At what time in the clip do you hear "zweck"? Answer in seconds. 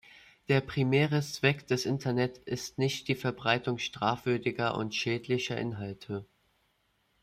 1.21-1.67